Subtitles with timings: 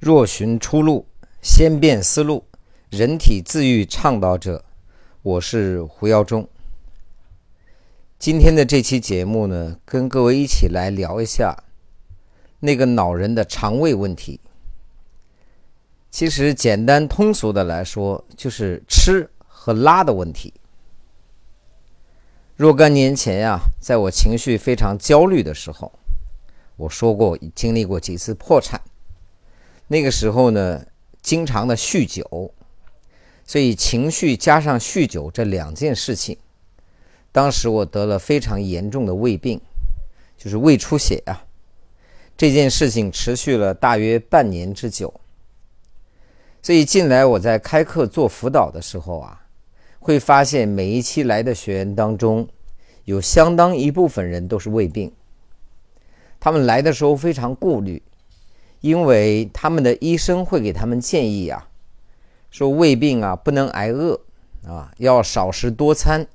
[0.00, 1.04] 若寻出路，
[1.42, 2.42] 先变思路。
[2.88, 4.64] 人体自愈倡导者，
[5.20, 6.48] 我是胡耀中。
[8.18, 11.54] 今天的这期节目呢，跟各位一起来聊一下
[12.60, 14.40] 那个恼人的肠胃问题。
[16.10, 20.54] 其实简单通俗的来说，就是吃和拉的问题。
[22.56, 25.92] 若干年前呀，在我情绪非常焦虑的时候，
[26.76, 28.80] 我说过经历过几次破产。
[29.92, 30.86] 那个时候呢，
[31.20, 32.54] 经常的酗酒，
[33.44, 36.38] 所以情绪加上酗酒这两件事情，
[37.32, 39.60] 当时我得了非常严重的胃病，
[40.38, 41.44] 就是胃出血啊。
[42.36, 45.12] 这件事情持续了大约半年之久。
[46.62, 49.44] 所以近来我在开课做辅导的时候啊，
[49.98, 52.46] 会发现每一期来的学员当中，
[53.06, 55.12] 有相当一部分人都是胃病。
[56.38, 58.00] 他们来的时候非常顾虑。
[58.80, 61.68] 因为他们的医生会给他们建议啊，
[62.50, 64.20] 说胃病啊不能挨饿
[64.66, 66.26] 啊，要少食多餐，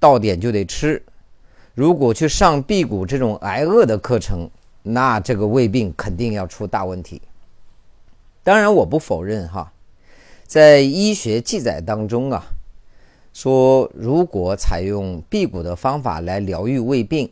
[0.00, 1.02] 到点就得吃。
[1.74, 4.48] 如果去上辟谷这种挨饿的课程，
[4.82, 7.20] 那这个胃病肯定要出大问题。
[8.42, 9.72] 当然，我不否认哈，
[10.46, 12.44] 在医学记载当中啊，
[13.32, 17.30] 说如果采用辟谷的方法来疗愈胃病。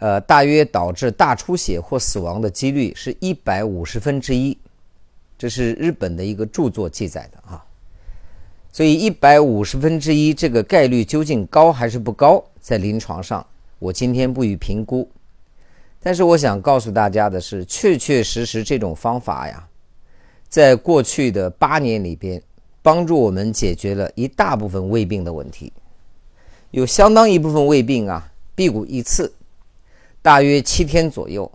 [0.00, 4.56] 呃，大约导致大出血或死亡的几率是一百五十分之一，
[5.36, 7.62] 这是日本的一个著作记载的啊。
[8.72, 13.46] 所以一百五十分之一这个概率究竟高还是不高，在临床上
[13.78, 15.06] 我今天不予评估。
[16.02, 19.68] 但是我想告诉大家的是，确确实实这种方法呀，
[20.48, 22.42] 在过去的八年里边，
[22.80, 25.70] 帮助我们解决了一大部分胃病的问题，
[26.70, 29.30] 有相当一部分胃病啊，辟谷一次。
[30.22, 31.50] 大约七天左右，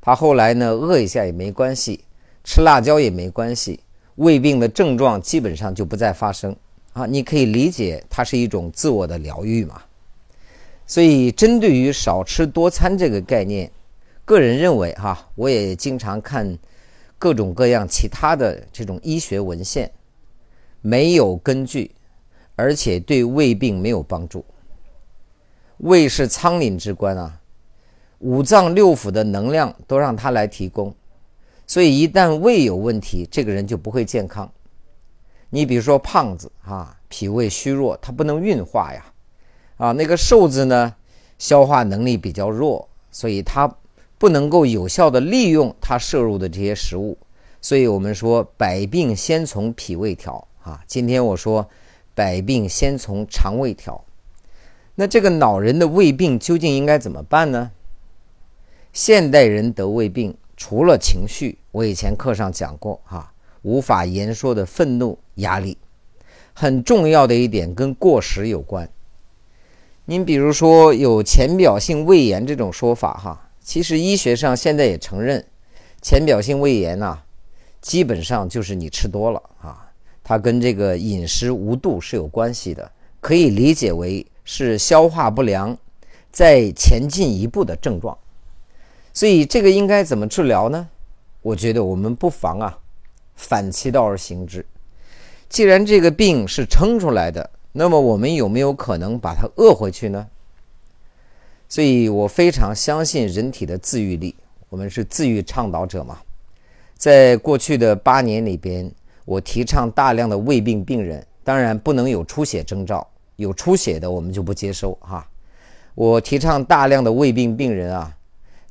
[0.00, 2.04] 他后来呢饿一下也没关系，
[2.42, 3.78] 吃辣椒也没关系，
[4.16, 6.54] 胃病的症状基本上就不再发生
[6.92, 7.06] 啊。
[7.06, 9.80] 你可以理解它是一种自我的疗愈嘛。
[10.84, 13.70] 所以，针对于少吃多餐这个概念，
[14.24, 16.58] 个人认为哈，我也经常看
[17.18, 19.90] 各种各样其他的这种医学文献，
[20.80, 21.92] 没有根据，
[22.56, 24.44] 而且对胃病没有帮助。
[25.78, 27.38] 胃是仓廪之官啊。
[28.22, 30.94] 五脏六腑的能量都让他来提供，
[31.66, 34.48] 所以一旦胃有问题，这个人就不会健康。
[35.50, 39.04] 你比如说胖子啊，脾胃虚弱，他不能运化呀，
[39.76, 40.94] 啊，那个瘦子呢，
[41.36, 43.68] 消化能力比较弱，所以他
[44.18, 47.18] 不能够有效的利用他摄入的这些食物。
[47.60, 51.68] 所以我们说百病先从脾胃调啊，今天我说
[52.14, 54.00] 百病先从肠胃调。
[54.94, 57.72] 那这个恼人的胃病究竟应该怎么办呢？
[58.92, 63.32] 现代人得胃病，除了情绪，我以前课上讲过哈，
[63.62, 65.78] 无法言说的愤怒、压力，
[66.52, 68.86] 很重要的一点跟过食有关。
[70.04, 75.42] 您比如说有浅表性胃炎这种说法哈，其实医学上现在也承认，
[76.02, 77.20] 浅表性胃炎呐，
[77.80, 79.90] 基本上就是你吃多了啊，
[80.22, 85.78] 它跟这个饮食无度是有关系的，可以理解为是消化不良
[86.30, 88.18] 再前进一步的症状。
[89.12, 90.88] 所以这个应该怎么治疗呢？
[91.42, 92.78] 我觉得我们不妨啊，
[93.34, 94.64] 反其道而行之。
[95.48, 100.28] 既然这个病是撑出来的，那么我们有没有可能把它饿回去呢？
[101.68, 104.34] 所以我非常相信人体的自愈力。
[104.70, 106.18] 我们是自愈倡导者嘛，
[106.96, 108.90] 在过去的八年里边，
[109.26, 113.06] 我提倡大量的胃病病人，当然不能有出血征兆，
[113.36, 115.28] 有出血的我们就不接收哈。
[115.94, 118.16] 我提倡大量的胃病病人啊。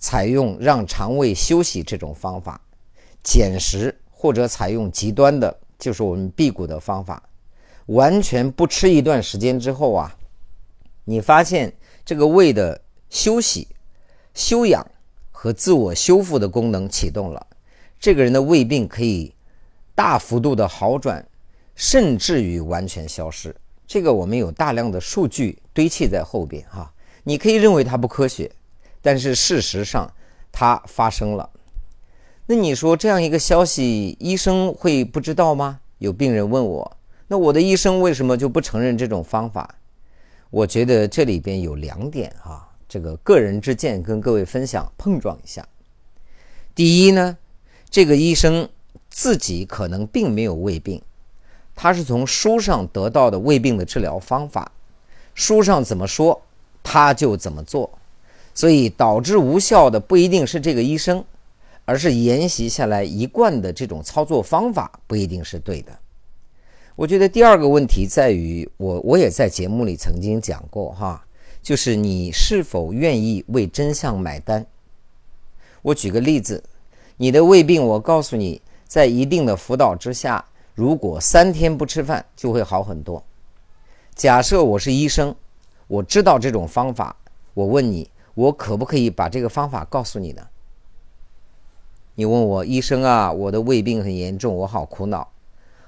[0.02, 2.60] 采用让肠胃休息这种方法，
[3.24, 7.22] 减食或者采用极端的，就是我们辟谷的方法，
[7.86, 10.18] 完全不吃一段时间之后啊，
[11.06, 11.72] 你发现
[12.04, 12.82] 这个胃的
[13.12, 13.68] 休息、
[14.34, 14.86] 休养
[15.30, 17.46] 和自我修复的功能启动了，
[18.00, 19.32] 这个人的胃病可以
[19.94, 21.24] 大幅度的好转，
[21.76, 23.56] 甚至于完全消失。
[23.86, 26.92] 这个我们有大量的数据堆砌在后边哈，
[27.24, 28.52] 你可以认为它不科学。
[29.02, 30.14] 但是事实上，
[30.52, 31.50] 它发生了。
[32.48, 35.80] 那你说这样一个消息，医生会不知道吗？
[36.00, 39.76] 有病人问我，那我的医生为什么就不承认这种方法？
[40.50, 45.66] 我觉得这里边有两点啊，这个个人之见跟各位分享碰撞一下。
[46.76, 47.38] 第一呢，
[47.90, 48.68] 这个医生
[49.10, 51.02] 自己可能并没有胃病，
[51.76, 54.72] 他是从书上得到的胃病的治疗方法，
[55.34, 56.42] 书上怎么说
[56.84, 57.98] 他就怎么做。
[58.54, 61.24] 所以导致无效的不一定是这个医生，
[61.86, 65.92] 而是沿袭下来一贯的这种操作方法不一定是对的。
[66.96, 71.26] 我觉得第二个问题在于，我我也在节目里曾经讲过哈，
[71.64, 74.64] 就是你是否愿意为真相买单。
[75.82, 76.64] 我举个例子，
[77.18, 80.46] 你的胃病，我告诉你，在一定的辅导之下，
[80.76, 83.24] 如果三天不吃饭就会好很多。
[84.14, 85.34] 假设我是医生，
[85.88, 87.16] 我知道这种方法，
[87.56, 90.48] 我问你，我可不可以把这个方法告诉你呢？
[92.16, 95.32] 你问我，医生啊，我的胃病很严重，我好苦恼。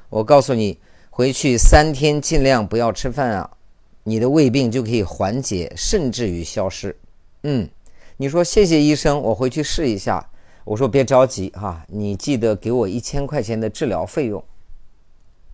[0.09, 0.79] 我告诉你，
[1.09, 3.57] 回去三天尽量不要吃饭啊，
[4.03, 6.95] 你的胃病就可以缓解，甚至于消失。
[7.43, 7.69] 嗯。
[8.17, 10.29] 你说谢谢医生，我回去试一下。
[10.65, 14.41] 我说别着急哈，你记得给我一千块钱的治疗费用。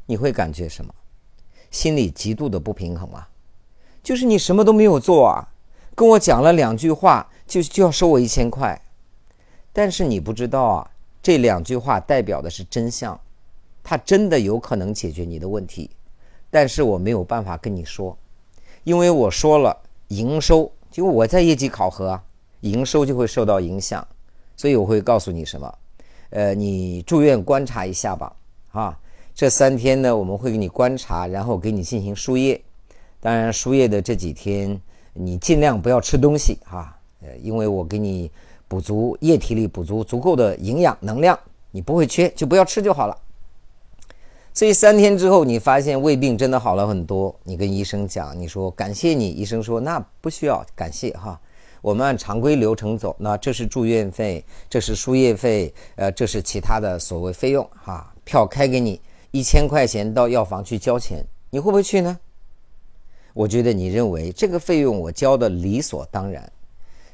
[0.06, 0.94] 你会感觉什么？
[1.72, 3.30] 心里极度的不平衡啊！
[4.04, 5.48] 就是你什么都没有做啊，
[6.00, 8.82] 跟我讲了两句话就就要收我一千块，
[9.74, 10.92] 但是你不知道啊，
[11.22, 13.20] 这两句话代表的是真相，
[13.84, 15.90] 它真的有可能解决你的问题，
[16.50, 18.18] 但是我没有办法跟你说，
[18.86, 22.18] 因为我说了营收，就我在业绩考核。
[22.62, 24.06] 营收就会受到影响，
[24.56, 25.78] 所以我会告诉你什么？
[26.30, 28.34] 呃，你住院观察一下吧。
[28.72, 28.98] 啊，
[29.36, 32.62] 这三天呢，我们会给你观察，然后给你进行输液。
[33.20, 34.80] 当然，输液的这几天，
[35.14, 36.96] 你尽量不要吃东西啊。
[37.22, 38.32] 呃，因为我给你
[38.68, 41.38] 补足液体里补足足够的营养能量，
[41.72, 43.18] 你不会缺，就不要吃就好了。
[44.54, 51.40] 所以三天之后，你发现胃病真的好了很多，你跟医生讲，你说感谢你，医生说那不需要感谢哈。
[51.82, 58.14] 我们按常规流程走，那这是住院费，这是输液费，呃，这是其他的所谓费用哈。
[58.26, 59.00] 票开给你
[59.32, 62.20] 一千块钱，到药房去交钱，你会不会去呢？
[63.40, 66.52] 我觉得你认为这个费用我交的理所当然，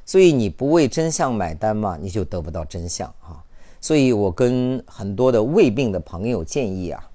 [0.04, 3.44] 所以你不为真相买单嘛，你就得不到真相哈。
[3.80, 7.08] 所以我跟很多的胃病的朋友建议啊，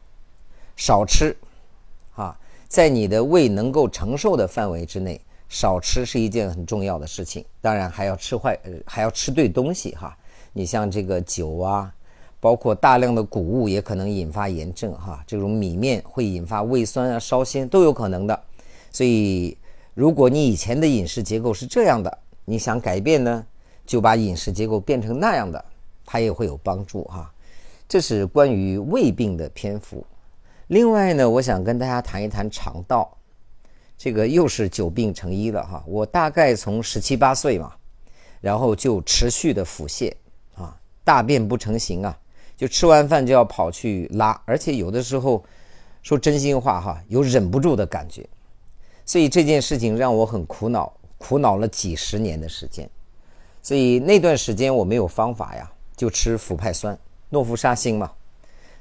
[0.77, 1.37] 少吃，
[2.15, 5.21] 啊，在你的胃能够承受的范围之内。
[5.49, 10.17] 少吃是一件很重要的事情，当然还要吃坏，还要吃对东西哈。
[10.53, 11.93] 你像这个酒啊，
[12.39, 15.21] 包括大量的谷物也可能引发炎症哈。
[15.27, 18.41] 这种米面会引发胃酸啊、烧心都有可能的。
[18.91, 19.57] 所以，
[19.95, 23.47] 如果你以前的饮食结构是这样的，你想改变呢，
[23.87, 25.65] 就把饮食结构变成那样的，
[26.05, 27.33] 它也会有帮助哈。
[27.89, 30.05] 这是关于胃病的篇幅。
[30.69, 33.17] 另外呢，我想跟大家谈一谈肠道。
[34.03, 35.85] 这个又是久病成医了哈！
[35.87, 37.71] 我大概从十七八岁嘛，
[38.41, 40.11] 然后就持续的腹泻
[40.55, 42.19] 啊，大便不成形啊，
[42.57, 45.45] 就吃完饭就要跑去拉，而且有的时候
[46.01, 48.27] 说真心话哈，有忍不住的感觉，
[49.11, 52.89] 所以这件事情让我很苦恼，苦恼了几十年的时间。
[53.61, 56.97] 所以那段时间我没有方法呀，就吃氟派酸、
[57.29, 58.09] 诺氟沙星嘛。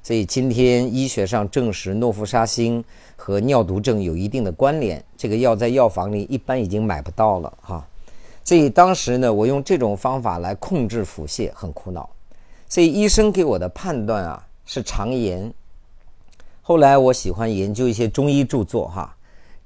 [0.03, 2.85] 所以今天医学上证实诺氟沙星
[3.15, 7.87] 和尿毒症有一定的关联，这个药在药房里一般已经买不到了哈。
[8.43, 12.07] 所以当时呢，我用这种方法来控制腹泻，很苦恼。
[12.67, 15.51] 所以医生给我的判断啊是肠炎。
[16.61, 19.15] 后来我喜欢研究一些中医著作哈，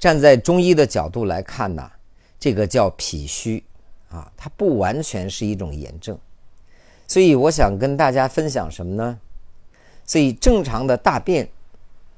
[0.04, 1.90] 站在中医的角度来看呢，
[2.38, 3.64] 这个叫脾虚
[4.10, 6.20] 啊，它不完全是一种炎症。
[7.08, 9.18] 所以我想跟大家分享什么呢？
[10.04, 11.48] 所以正常的大便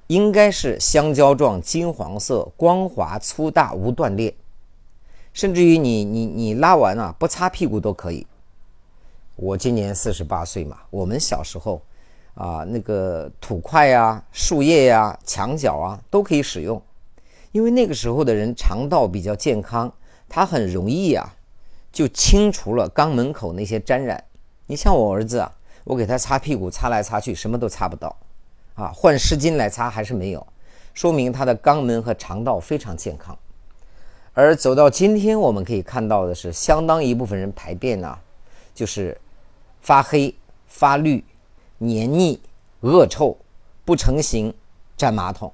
[0.08, 4.34] 应该是香蕉状、金黄色、光滑、粗大、无断裂，
[5.32, 8.26] 甚至于你你你拉完啊不擦屁股都可以。
[9.36, 11.80] 我今年四十八岁嘛，我们小时候
[12.34, 16.82] 啊那个土块呀、树叶呀、墙角啊都可以使用，
[17.56, 19.90] 因为那个时候的人肠道比较健康，
[20.28, 21.34] 他很容易啊
[21.90, 24.22] 就清除了肛门口那些沾染。
[24.68, 25.50] 你像我儿子啊。
[25.86, 28.18] 我给他擦屁股，擦来擦去，什么都擦不到，
[28.74, 30.48] 啊，换湿巾来擦还是没有，
[30.96, 33.38] 说明他的肛门和肠道非常健康。
[34.34, 38.18] 而走到今天，我们可以看到的是，相当一部分人排便呢，
[38.74, 39.16] 就是
[39.80, 40.34] 发黑、
[40.68, 41.24] 发绿、
[41.78, 42.42] 黏腻、
[42.80, 43.38] 恶臭、
[43.86, 44.52] 不成形、
[44.98, 45.54] 粘马桶，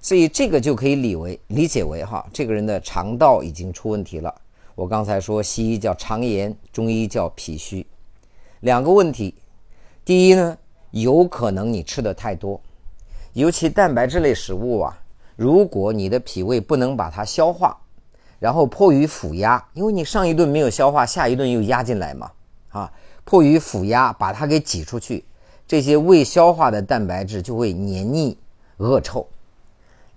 [0.00, 4.32] 所以这个就可以理为理解为哈，这个人的肠道已经出问题了。
[4.74, 7.84] 我刚才说西医叫肠炎，中医叫脾虚，
[8.60, 9.34] 两个问题。
[10.04, 10.56] 第一呢，
[10.92, 12.60] 有可能你吃的太多，
[13.32, 14.96] 尤其蛋白质类食物啊，
[15.34, 17.76] 如果你的脾胃不能把它消化，
[18.38, 22.30] 然后迫于腹压，因为你上一顿没有消化，下一顿又压进来嘛，
[22.68, 22.92] 啊，
[23.24, 25.24] 迫于腹压把它给挤出去，
[25.66, 28.38] 这些未消化的蛋白质就会黏腻、
[28.76, 29.26] 恶臭。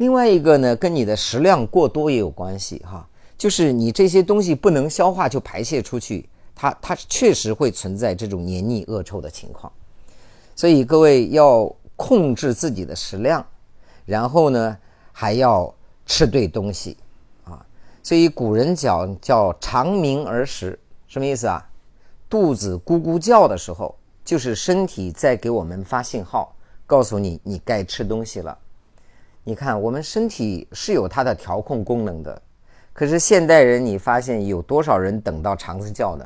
[0.02, 9.72] 另外一个呢，跟你的食量过多也有关系哈，就是你这些东西不能消化就排泄出去，它它确实会存在这种黏腻恶臭的情况。
[10.56, 13.46] 所以各位要控制自己的食量，
[14.04, 14.76] 然后呢
[15.12, 15.72] 还要
[16.08, 16.98] 吃对东西
[17.44, 17.64] 啊。
[18.02, 21.64] 所以古人讲叫长鸣而食，什么意思啊？
[22.28, 26.56] 肚子咕咕叫的时候，就是身体在给我们发信号，
[26.88, 28.58] 告诉你你该吃东西了。
[29.44, 32.40] 你看，我们身体是有它的调控功能的，
[32.94, 36.26] 可是现代人，你发现有多少人等到肠子叫呢？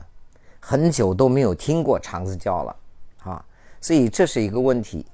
[0.59, 2.75] 很久都没有听过肠子叫了
[3.23, 3.45] 啊！
[3.79, 5.05] 所以这是一个问题。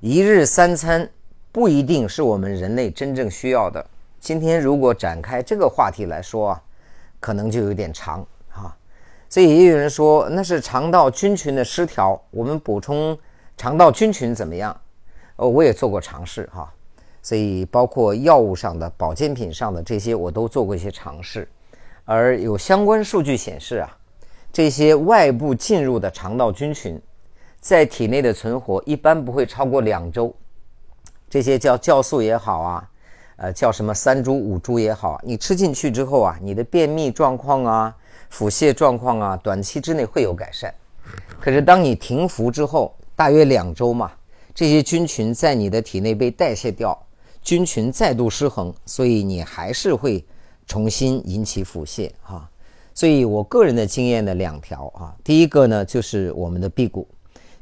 [0.00, 1.08] 一日三餐
[1.52, 3.84] 不一定是我们人类真正需要的。
[4.18, 6.62] 今天如果展开这个话题来说啊，
[7.20, 8.74] 可能就有点长啊。
[9.28, 13.16] 所以也有人说那是肠道菌群的失调，我们补充
[13.56, 14.76] 肠道菌群怎么样？
[15.36, 16.72] 哦，我也做过尝试哈。
[17.24, 21.48] 所以，包括药物上的、保健品上的这些，我都做过一些尝试，
[22.04, 23.96] 而有相关数据显示啊，
[24.52, 27.00] 这些外部进入的肠道菌群，
[27.60, 30.34] 在体内的存活一般不会超过两周。
[31.30, 32.90] 这些叫酵素也好啊，
[33.36, 37.96] 呃，叫什么三株、五株也好，你吃进去之后啊，你的便秘状况啊、
[38.28, 40.72] 腹泻状况啊，短期之内会有改善。
[41.40, 44.12] 可是当你停服之后，大约两周嘛，
[44.54, 46.96] 这些菌群在你的体内被代谢掉。
[47.44, 50.24] 菌群再度失衡，所以你还是会
[50.66, 52.48] 重新引起腹泻哈。
[52.94, 55.14] 所以我个人的经验呢，两条啊。
[55.22, 57.06] 第一个呢，就是我们的辟谷，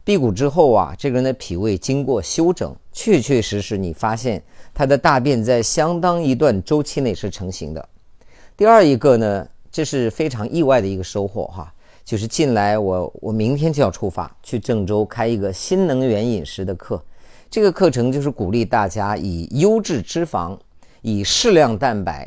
[0.04, 4.40] 辟谷之后啊，这个人的脾胃经过休整，确确实实你发现
[4.72, 7.88] 他的大便在相当一段周期内是成型的。
[8.56, 11.74] 第二一个呢，这是非常意外的一个收获哈，
[12.04, 17.02] 就是近来我我明天就要出发去郑州开一个新能源饮食的课。
[17.52, 20.58] 这个课程就是鼓励大家以优质脂肪、
[21.02, 22.26] 以适量蛋白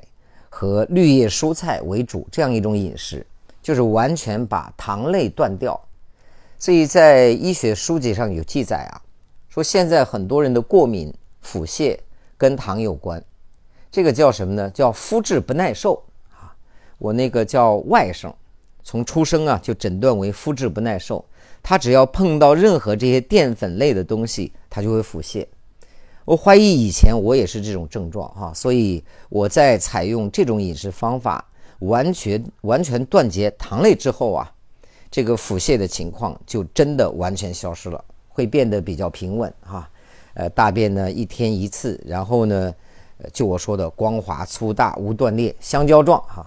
[0.52, 3.26] 和绿叶蔬菜为主，这样一种饮食，
[3.60, 5.84] 就是完全把糖类断掉。
[6.60, 9.02] 所以在医学书籍上有记载啊，
[9.50, 11.98] 说现在很多人的过敏、腹泻
[12.38, 13.20] 跟糖有关。
[13.90, 14.70] 这个叫什么呢？
[14.70, 16.04] 叫肤质不耐受
[16.34, 16.54] 啊。
[17.00, 18.32] 我那个叫外甥，
[18.86, 21.26] 从出生啊就诊断为肤质不耐受。
[21.62, 25.44] 他只要碰到任何这些淀粉类的东西，他就会腹泻。
[26.24, 31.44] 我怀疑以前我也是这种症状哈，所以我在采用这种饮食方法，
[31.80, 34.52] 完全完全断绝糖类之后啊，
[35.10, 39.90] 这个腹泻的情况就真的完全消失了，会变得比较平稳哈。
[40.36, 42.74] 呃，大便呢一天一次，然后呢，
[43.34, 46.46] 就我说的光滑粗大无断裂，香蕉状哈。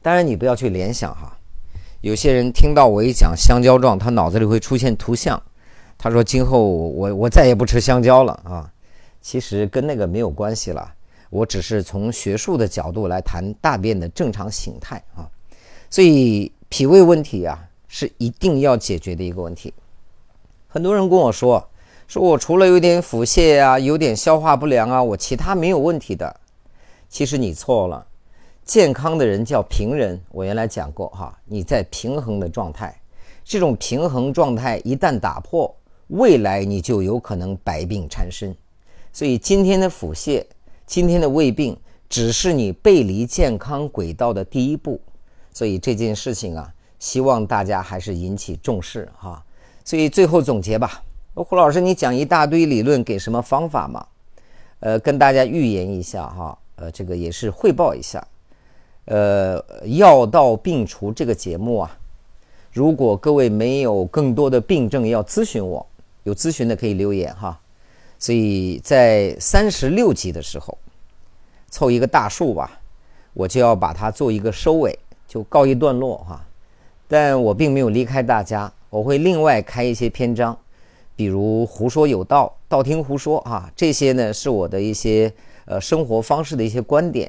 [0.00, 1.36] 当然你不要去联想哈。
[2.00, 5.40] 有些人听到我一讲香蕉状，他脑子里会出现图像。
[5.98, 8.72] 他说：“今后我我再也不吃香蕉了啊！”
[9.20, 10.94] 其实跟那个没有关系了。
[11.28, 15.28] 我只是从学术的角度来谈大便的正常形态啊。
[15.90, 19.74] 所以脾胃问题啊是一定要解决的一个问题。
[20.68, 21.68] 很多人跟我说
[22.08, 26.34] ：“说我除了有点腹泻啊，有点消化不良啊，我其他没有问题的。”
[27.10, 28.06] 其实你错了。
[28.64, 33.00] 健康的人叫平人，我原来讲过哈，你在平衡的状态，
[33.44, 35.74] 这种平衡状态一旦打破，
[36.08, 38.54] 未来你就有可能百病缠身。
[39.12, 40.44] 所以今天的腹泻，
[40.86, 41.76] 今天的胃病，
[42.08, 45.00] 只是你背离健康轨道的第一步。
[45.52, 49.44] 所以这件事情啊，希望大家还是引起重视哈。
[49.84, 51.02] 所以最后总结吧，
[51.34, 54.06] 胡老师，你讲一大堆理论，给什么方法嘛？
[54.78, 58.24] 呃，跟大家预言一下哈，呃，这个也是汇报一下。
[59.06, 61.98] 呃，药到病除这个节目啊，
[62.72, 65.84] 如果各位没有更多的病症要咨询我，
[66.22, 67.58] 有咨询的可以留言哈。
[68.18, 70.76] 所以在三十六集的时候，
[71.70, 72.80] 凑一个大数吧，
[73.32, 76.44] 我就要把它做一个收尾，就告一段落哈。
[77.08, 80.56] 但我并没有离开大家，我会另外开一些篇章，
[81.16, 85.32] 比如胡说有道、道听途说啊，这些呢是我的一些
[85.64, 87.28] 呃生活方式的一些观点。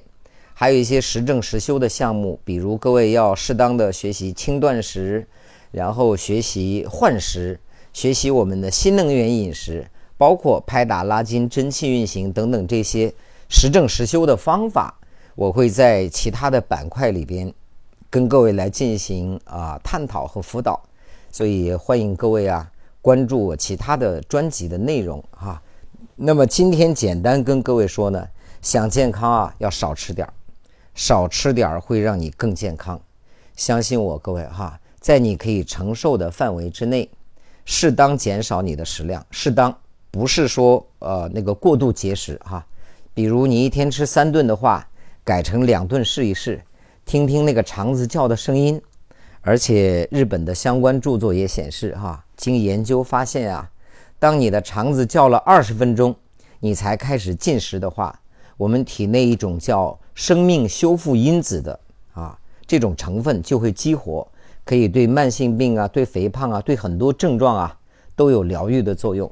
[0.61, 5.25] 还有一些实证实修的项目，比如各位要适当的学习轻断食，
[5.71, 7.59] 然后学习换食，
[7.93, 9.83] 学习我们的新能源饮食，
[10.19, 13.11] 包括拍打拉筋、真气运行等等这些
[13.49, 14.93] 实证实修的方法，
[15.33, 17.51] 我会在其他的板块里边
[18.07, 20.79] 跟各位来进行啊探讨和辅导，
[21.31, 22.69] 所以欢迎各位啊
[23.01, 25.59] 关注我其他的专辑的内容哈。
[26.15, 28.23] 那么今天简单跟各位说呢，
[28.61, 30.31] 想健康啊要少吃点儿。
[30.93, 33.01] 少吃点儿会让你更健康，
[33.55, 37.09] 相信我，各位哈，在你可以承受的范围之内，
[37.65, 39.75] 适当减少你的食量，适当
[40.11, 42.65] 不是说呃那个过度节食哈。
[43.13, 44.87] 比如你一天吃三顿的话，
[45.23, 46.61] 改成两顿试一试，
[47.05, 48.81] 听听那个肠子叫的声音，
[49.41, 53.69] 而且日本的相关著作也显示，哈，经研究发现啊，
[54.19, 56.15] 当你的肠子叫了二十分钟，
[56.59, 58.20] 你才开始进食的话，
[58.61, 61.79] 我们体内一种叫生命修复因子的
[62.13, 62.37] 啊
[62.67, 64.27] 这种成分就会激活，
[64.63, 67.75] 可以对慢性病啊、对肥胖啊、对很多症状啊
[68.15, 69.31] 都有疗愈的作用。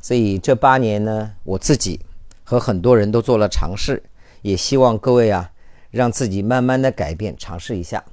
[0.00, 2.00] 所以这八年呢，我自己
[2.42, 4.02] 和很多人都做了尝试，
[4.42, 5.48] 也希望各位啊，
[5.92, 8.04] 让自己慢慢的改变，尝试一下。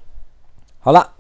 [0.77, 1.13] 好了。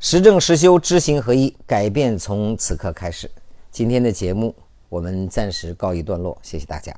[0.00, 3.28] 实证实修，知行合一，改变从此刻开始。
[3.70, 4.54] 今天的节目
[4.88, 6.94] 我们暂时告一段落，谢谢大家。